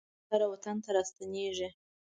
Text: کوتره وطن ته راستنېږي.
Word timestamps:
کوتره 0.27 0.45
وطن 0.51 0.77
ته 0.83 0.89
راستنېږي. 0.95 1.69